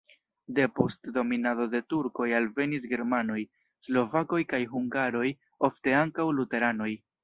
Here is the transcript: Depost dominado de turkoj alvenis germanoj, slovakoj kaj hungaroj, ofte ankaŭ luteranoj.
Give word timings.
Depost 0.59 1.09
dominado 1.17 1.67
de 1.75 1.81
turkoj 1.95 2.27
alvenis 2.39 2.89
germanoj, 2.95 3.39
slovakoj 3.91 4.43
kaj 4.55 4.65
hungaroj, 4.75 5.27
ofte 5.71 5.99
ankaŭ 6.05 6.33
luteranoj. 6.43 6.95